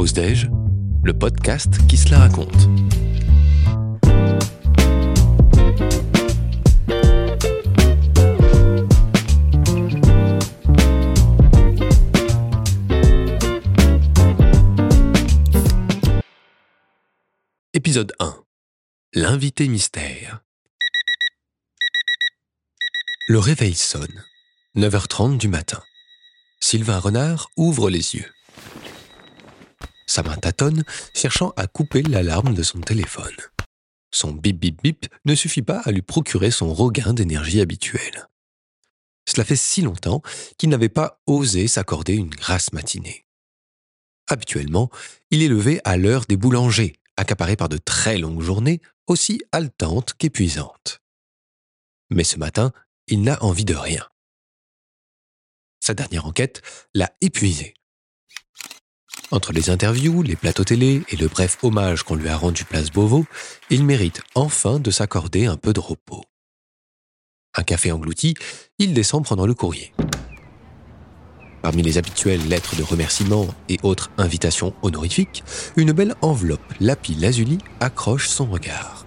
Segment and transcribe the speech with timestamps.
[0.00, 0.50] Pause Déj,
[1.04, 2.48] le podcast qui se la raconte.
[17.74, 18.42] Épisode 1
[19.12, 20.40] L'invité mystère.
[23.28, 24.24] Le réveil sonne.
[24.76, 25.82] 9h30 du matin.
[26.58, 28.32] Sylvain Renard ouvre les yeux.
[30.10, 30.82] Sa main tâtonne,
[31.14, 33.36] cherchant à couper l'alarme de son téléphone.
[34.10, 38.26] Son bip bip bip ne suffit pas à lui procurer son regain d'énergie habituel.
[39.24, 40.20] Cela fait si longtemps
[40.58, 43.24] qu'il n'avait pas osé s'accorder une grasse matinée.
[44.26, 44.90] Habituellement,
[45.30, 50.14] il est levé à l'heure des boulangers, accaparé par de très longues journées, aussi haletantes
[50.14, 51.00] qu'épuisantes.
[52.10, 52.72] Mais ce matin,
[53.06, 54.04] il n'a envie de rien.
[55.78, 56.62] Sa dernière enquête
[56.96, 57.74] l'a épuisé.
[59.32, 62.90] Entre les interviews, les plateaux télé et le bref hommage qu'on lui a rendu place
[62.90, 63.26] Beauvau,
[63.70, 66.24] il mérite enfin de s'accorder un peu de repos.
[67.56, 68.34] Un café englouti,
[68.78, 69.92] il descend prendre le courrier.
[71.62, 75.44] Parmi les habituelles lettres de remerciement et autres invitations honorifiques,
[75.76, 79.06] une belle enveloppe lapis lazuli accroche son regard.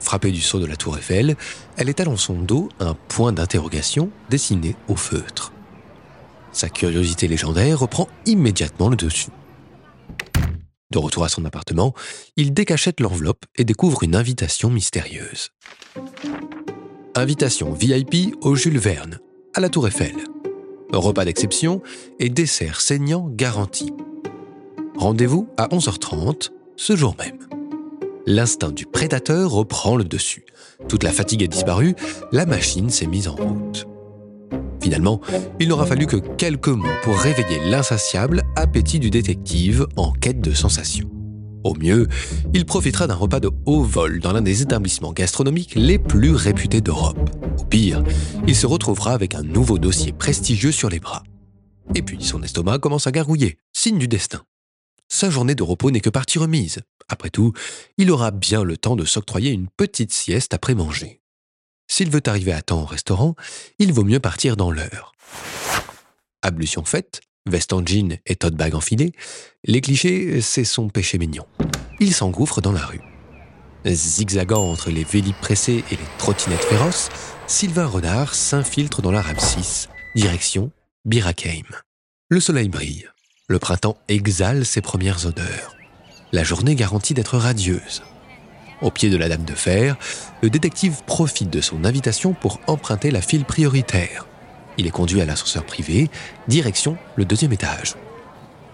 [0.00, 1.36] Frappée du sceau de la tour Eiffel,
[1.76, 5.52] elle étale en son dos un point d'interrogation dessiné au feutre.
[6.52, 9.30] Sa curiosité légendaire reprend immédiatement le dessus.
[10.90, 11.94] De retour à son appartement,
[12.36, 15.50] il décachette l'enveloppe et découvre une invitation mystérieuse.
[17.14, 19.20] Invitation VIP au Jules Verne,
[19.54, 20.16] à la Tour Eiffel.
[20.92, 21.80] Repas d'exception
[22.18, 23.92] et dessert saignant garanti.
[24.96, 27.38] Rendez-vous à 11h30 ce jour même.
[28.26, 30.44] L'instinct du prédateur reprend le dessus.
[30.88, 31.94] Toute la fatigue a disparu,
[32.32, 33.86] la machine s'est mise en route.
[34.82, 35.20] Finalement,
[35.58, 40.52] il n'aura fallu que quelques mots pour réveiller l'insatiable appétit du détective en quête de
[40.52, 41.10] sensations.
[41.62, 42.08] Au mieux,
[42.54, 46.80] il profitera d'un repas de haut vol dans l'un des établissements gastronomiques les plus réputés
[46.80, 47.30] d'Europe.
[47.58, 48.02] Au pire,
[48.46, 51.22] il se retrouvera avec un nouveau dossier prestigieux sur les bras.
[51.94, 54.42] Et puis son estomac commence à gargouiller, signe du destin.
[55.08, 56.80] Sa journée de repos n'est que partie remise.
[57.08, 57.52] Après tout,
[57.98, 61.19] il aura bien le temps de s'octroyer une petite sieste après manger.
[61.90, 63.34] S'il veut arriver à temps au restaurant,
[63.80, 65.12] il vaut mieux partir dans l'heure.
[66.40, 69.12] Ablution faite, veste en jean et tote bag enfilé,
[69.64, 71.46] les clichés, c'est son péché mignon.
[71.98, 73.00] Il s'engouffre dans la rue.
[73.84, 77.08] Zigzagant entre les vélib pressés et les trottinettes féroces,
[77.48, 80.70] Sylvain Renard s'infiltre dans la Ramsis, direction
[81.04, 81.66] Birakeim.
[82.28, 83.08] Le soleil brille.
[83.48, 85.74] Le printemps exhale ses premières odeurs.
[86.30, 88.02] La journée garantit d'être radieuse.
[88.82, 89.96] Au pied de la Dame de Fer,
[90.42, 94.26] le détective profite de son invitation pour emprunter la file prioritaire.
[94.78, 96.08] Il est conduit à l'ascenseur privé,
[96.48, 97.96] direction le deuxième étage.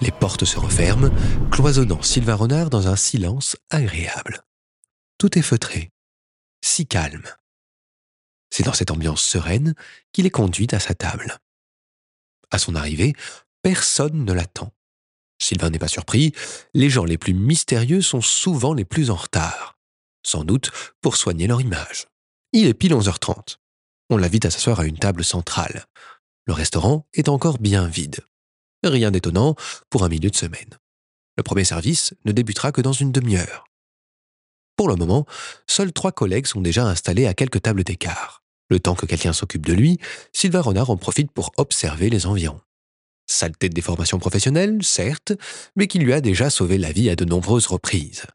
[0.00, 1.10] Les portes se referment,
[1.50, 4.42] cloisonnant Sylvain Renard dans un silence agréable.
[5.18, 5.90] Tout est feutré,
[6.62, 7.26] si calme.
[8.48, 9.74] C'est dans cette ambiance sereine
[10.12, 11.36] qu'il est conduit à sa table.
[12.50, 13.12] À son arrivée,
[13.62, 14.72] personne ne l'attend.
[15.38, 16.32] Sylvain n'est pas surpris,
[16.72, 19.79] les gens les plus mystérieux sont souvent les plus en retard
[20.22, 20.70] sans doute
[21.00, 22.06] pour soigner leur image.
[22.52, 23.58] Il est pile 11h30.
[24.10, 25.86] On l'invite à s'asseoir à une table centrale.
[26.46, 28.20] Le restaurant est encore bien vide.
[28.82, 29.54] Rien d'étonnant
[29.88, 30.78] pour un milieu de semaine.
[31.36, 33.64] Le premier service ne débutera que dans une demi-heure.
[34.76, 35.26] Pour le moment,
[35.66, 38.42] seuls trois collègues sont déjà installés à quelques tables d'écart.
[38.70, 39.98] Le temps que quelqu'un s'occupe de lui,
[40.32, 42.60] Sylvain Renard en profite pour observer les environs.
[43.26, 45.32] Saleté de déformation professionnelle, certes,
[45.76, 48.26] mais qui lui a déjà sauvé la vie à de nombreuses reprises.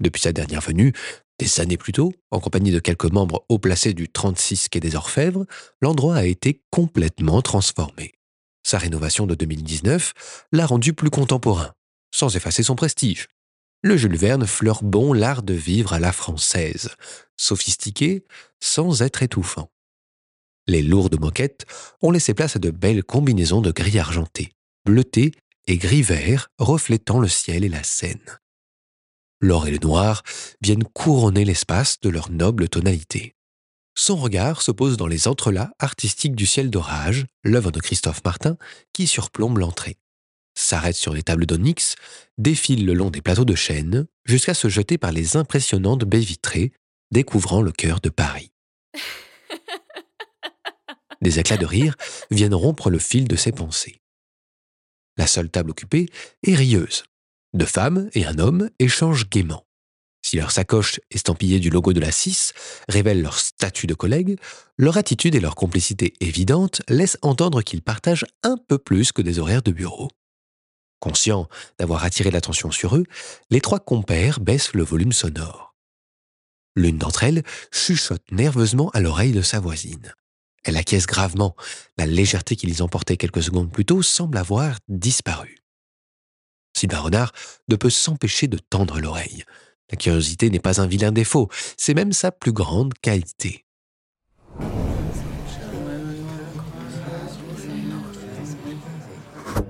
[0.00, 0.92] Depuis sa dernière venue,
[1.38, 4.94] des années plus tôt, en compagnie de quelques membres haut placés du 36 quai des
[4.94, 5.44] Orfèvres,
[5.80, 8.12] l'endroit a été complètement transformé.
[8.62, 10.14] Sa rénovation de 2019
[10.52, 11.72] l'a rendu plus contemporain,
[12.14, 13.26] sans effacer son prestige.
[13.82, 16.90] Le Jules Verne fleure bon l'art de vivre à la française,
[17.36, 18.24] sophistiqué
[18.60, 19.72] sans être étouffant.
[20.68, 21.66] Les lourdes moquettes
[22.02, 24.52] ont laissé place à de belles combinaisons de gris argenté,
[24.84, 25.32] bleuté
[25.66, 28.38] et gris vert reflétant le ciel et la Seine
[29.42, 30.22] l'or et le noir
[30.62, 33.34] viennent couronner l'espace de leur noble tonalité.
[33.94, 38.56] Son regard se pose dans les entrelacs artistiques du ciel d'orage, l'œuvre de Christophe Martin,
[38.94, 39.98] qui surplombe l'entrée.
[40.54, 41.96] S'arrête sur les tables d'onyx,
[42.38, 46.72] défile le long des plateaux de chêne, jusqu'à se jeter par les impressionnantes baies vitrées,
[47.10, 48.52] découvrant le cœur de Paris.
[51.20, 51.94] Des éclats de rire
[52.30, 54.00] viennent rompre le fil de ses pensées.
[55.16, 56.08] La seule table occupée
[56.42, 57.04] est rieuse.
[57.54, 59.66] Deux femmes et un homme échangent gaiement.
[60.24, 62.52] Si leur sacoche estampillée du logo de la CIS
[62.88, 64.38] révèle leur statut de collègue,
[64.78, 69.38] leur attitude et leur complicité évidente laissent entendre qu'ils partagent un peu plus que des
[69.38, 70.08] horaires de bureau.
[71.00, 73.04] Conscients d'avoir attiré l'attention sur eux,
[73.50, 75.74] les trois compères baissent le volume sonore.
[76.74, 80.14] L'une d'entre elles chuchote nerveusement à l'oreille de sa voisine.
[80.64, 81.56] Elle acquiesce gravement.
[81.98, 85.61] La légèreté qui les emportait quelques secondes plus tôt semble avoir disparu.
[86.82, 87.32] Sylvain Renard
[87.68, 89.44] ne peut s'empêcher de tendre l'oreille.
[89.92, 93.64] La curiosité n'est pas un vilain défaut, c'est même sa plus grande qualité.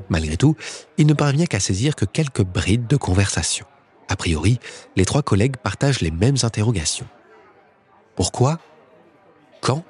[0.09, 0.57] Malgré tout,
[0.97, 3.67] il ne parvient qu'à saisir que quelques brides de conversation.
[4.09, 4.59] A priori,
[4.97, 7.09] les trois collègues partagent les mêmes interrogations.
[8.17, 8.59] Pourquoi?
[9.61, 9.85] Quand?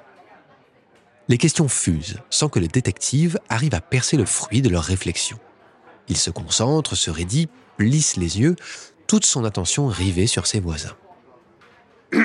[1.29, 5.39] Les questions fusent sans que le détective arrive à percer le fruit de leurs réflexions.
[6.07, 8.55] Il se concentre, se raidit, plisse les yeux,
[9.07, 10.95] toute son attention rivée sur ses voisins.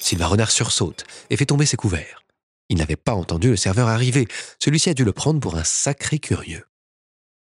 [0.00, 2.24] Sylvain Renard sursaute et fait tomber ses couverts.
[2.68, 4.28] Il n'avait pas entendu le serveur arriver.
[4.58, 6.64] Celui-ci a dû le prendre pour un sacré curieux.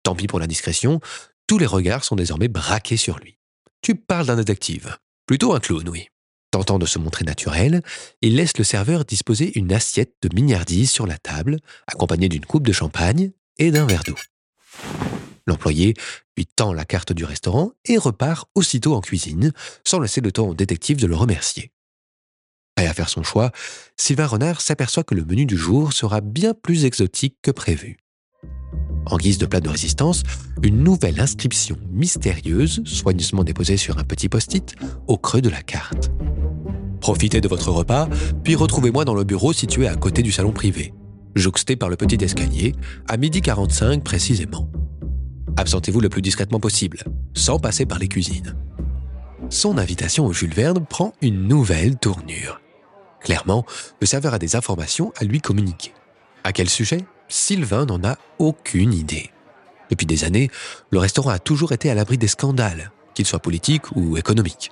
[0.04, 1.00] Tant pis pour la discrétion,
[1.48, 3.38] tous les regards sont désormais braqués sur lui.
[3.82, 4.98] Tu parles d'un détective.
[5.26, 6.10] Plutôt un clown, oui.
[6.52, 7.82] Tentant de se montrer naturel,
[8.22, 12.66] il laisse le serveur disposer une assiette de mignardise sur la table, accompagnée d'une coupe
[12.66, 14.16] de champagne et d'un verre d'eau.
[15.48, 15.94] L'employé
[16.38, 19.52] lui tend la carte du restaurant et repart aussitôt en cuisine,
[19.84, 21.72] sans laisser le temps au détective de le remercier.
[22.76, 23.52] Prêt à faire son choix,
[23.96, 27.98] Sylvain Renard s'aperçoit que le menu du jour sera bien plus exotique que prévu.
[29.06, 30.24] En guise de plat de résistance,
[30.64, 34.76] une nouvelle inscription mystérieuse, soigneusement déposée sur un petit post-it,
[35.08, 36.10] au creux de la carte.
[37.02, 38.10] Profitez de votre repas,
[38.44, 40.94] puis retrouvez-moi dans le bureau situé à côté du salon privé,
[41.36, 42.74] jouxté par le petit escalier,
[43.08, 44.68] à midi 45 précisément.
[45.58, 47.00] Absentez-vous le plus discrètement possible,
[47.34, 48.56] sans passer par les cuisines.
[49.50, 52.62] Son invitation au Jules Verne prend une nouvelle tournure.
[53.22, 53.66] Clairement,
[54.02, 55.94] le serveur a des informations à lui communiquer.
[56.44, 57.06] À quel sujet?
[57.28, 59.32] Sylvain n'en a aucune idée.
[59.90, 60.50] Depuis des années,
[60.92, 64.72] le restaurant a toujours été à l'abri des scandales, qu'ils soient politiques ou économiques.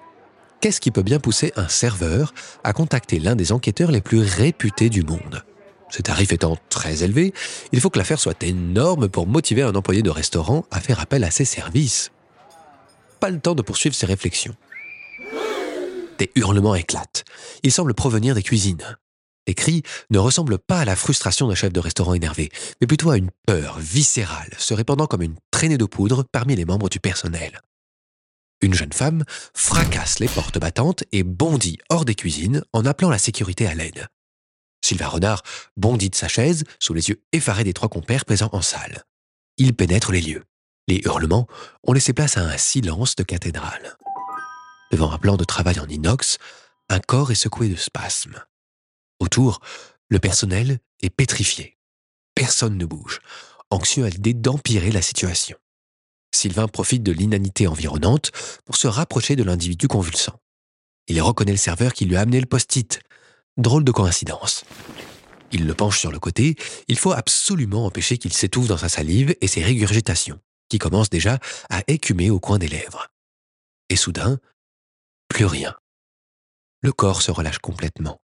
[0.60, 2.34] Qu'est-ce qui peut bien pousser un serveur
[2.64, 5.44] à contacter l'un des enquêteurs les plus réputés du monde?
[5.94, 7.36] Ce tarif étant très élevé,
[7.72, 11.24] il faut que l'affaire soit énorme pour motiver un employé de restaurant à faire appel
[11.24, 12.12] à ses services.
[13.20, 14.56] Pas le temps de poursuivre ses réflexions.
[16.18, 17.26] Des hurlements éclatent.
[17.62, 18.98] Ils semblent provenir des cuisines.
[19.46, 22.50] Les cris ne ressemblent pas à la frustration d'un chef de restaurant énervé,
[22.82, 26.66] mais plutôt à une peur viscérale se répandant comme une traînée de poudre parmi les
[26.66, 27.62] membres du personnel.
[28.64, 33.20] Une jeune femme fracasse les portes battantes et bondit hors des cuisines en appelant la
[33.20, 34.08] sécurité à l'aide.
[34.84, 35.42] Sylvain Renard
[35.78, 39.04] bondit de sa chaise sous les yeux effarés des trois compères présents en salle.
[39.58, 40.44] Il pénètre les lieux.
[40.88, 41.48] Les hurlements
[41.84, 43.98] ont laissé place à un silence de cathédrale.
[44.92, 46.38] Devant un plan de travail en inox,
[46.90, 48.44] un corps est secoué de spasmes.
[49.20, 49.62] Autour,
[50.10, 51.78] le personnel est pétrifié.
[52.36, 53.22] Personne ne bouge,
[53.70, 55.58] anxieux à l'idée d'empirer la situation.
[56.36, 58.32] Sylvain profite de l'inanité environnante
[58.66, 60.40] pour se rapprocher de l'individu convulsant.
[61.08, 63.00] Il reconnaît le serveur qui lui a amené le post-it.
[63.58, 64.66] Drôle de coïncidence.
[65.52, 66.56] Il le penche sur le côté,
[66.88, 70.40] il faut absolument empêcher qu'il s'étouffe dans sa salive et ses régurgitations,
[70.70, 71.38] qui commencent déjà
[71.70, 73.10] à écumer au coin des lèvres.
[73.90, 74.40] Et soudain,
[75.28, 75.76] plus rien.
[76.82, 78.20] Le corps se relâche complètement.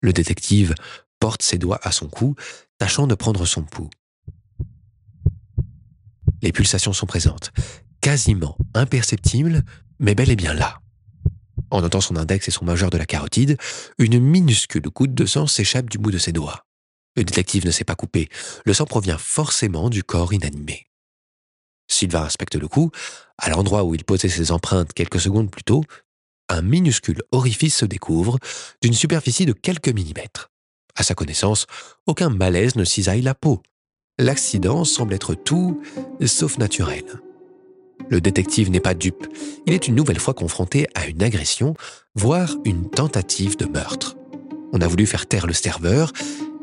[0.00, 0.76] Le détective
[1.18, 2.36] porte ses doigts à son cou,
[2.78, 3.90] tâchant de prendre son pouls.
[6.40, 7.50] Les pulsations sont présentes,
[8.00, 9.64] quasiment imperceptibles,
[9.98, 10.77] mais bel et bien là.
[11.70, 13.58] En notant son index et son majeur de la carotide,
[13.98, 16.64] une minuscule goutte de sang s'échappe du bout de ses doigts.
[17.16, 18.28] Le détective ne s'est pas coupé,
[18.64, 20.86] le sang provient forcément du corps inanimé.
[21.88, 22.90] Sylvain inspecte le cou,
[23.38, 25.82] à l'endroit où il posait ses empreintes quelques secondes plus tôt,
[26.48, 28.38] un minuscule orifice se découvre
[28.82, 30.50] d'une superficie de quelques millimètres.
[30.96, 31.66] À sa connaissance,
[32.06, 33.62] aucun malaise ne cisaille la peau.
[34.18, 35.80] L'accident semble être tout
[36.26, 37.04] sauf naturel.
[38.08, 39.26] Le détective n'est pas dupe.
[39.66, 41.74] Il est une nouvelle fois confronté à une agression,
[42.14, 44.16] voire une tentative de meurtre.
[44.72, 46.12] On a voulu faire taire le serveur,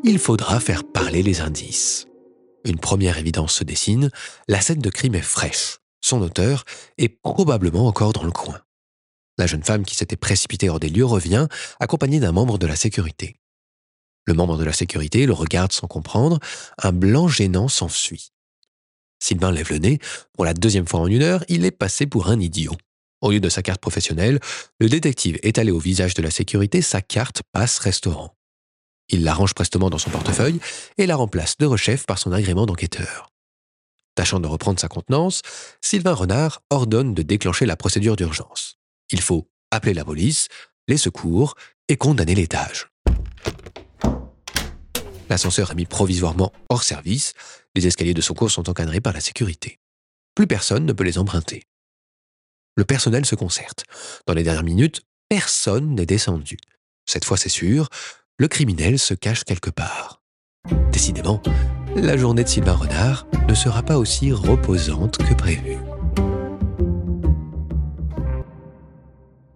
[0.04, 2.08] il faudra faire parler les indices.
[2.66, 4.10] Une première évidence se dessine,
[4.48, 5.80] la scène de crime est fraîche.
[6.02, 6.64] Son auteur
[6.98, 8.60] est probablement encore dans le coin.
[9.38, 11.48] La jeune femme qui s'était précipitée hors des lieux revient,
[11.80, 13.40] accompagnée d'un membre de la sécurité.
[14.26, 16.40] Le membre de la sécurité le regarde sans comprendre,
[16.82, 18.32] un blanc gênant s'enfuit.
[19.26, 20.00] Sylvain lève le nez,
[20.34, 22.76] pour la deuxième fois en une heure, il est passé pour un idiot.
[23.22, 24.40] Au lieu de sa carte professionnelle,
[24.80, 28.36] le détective est allé au visage de la sécurité sa carte passe-restaurant.
[29.10, 30.60] Il la range prestement dans son portefeuille
[31.00, 33.32] et la remplace de rechef par son agrément d'enquêteur.
[34.14, 35.42] Tâchant de reprendre sa contenance,
[35.82, 38.78] Sylvain Renard ordonne de déclencher la procédure d'urgence.
[39.10, 40.50] Il faut appeler la police,
[40.88, 41.56] les secours
[41.88, 42.92] et condamner l'étage.
[45.30, 47.34] L'ascenseur est mis provisoirement hors service.
[47.76, 49.80] Les escaliers de secours sont encadrés par la sécurité.
[50.36, 51.64] Plus personne ne peut les emprunter.
[52.76, 53.86] Le personnel se concerte.
[54.28, 56.58] Dans les dernières minutes, personne n'est descendu.
[57.06, 57.90] Cette fois, c'est sûr,
[58.38, 60.22] le criminel se cache quelque part.
[60.92, 61.42] Décidément,
[61.96, 65.78] la journée de Sylvain Renard ne sera pas aussi reposante que prévu.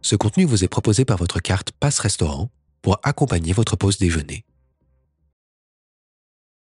[0.01, 2.49] Ce contenu vous est proposé par votre carte Passe Restaurant
[2.81, 4.45] pour accompagner votre pause déjeuner.